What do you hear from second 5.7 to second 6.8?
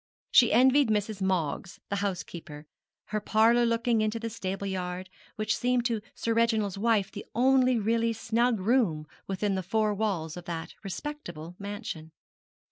to Sir Reginald's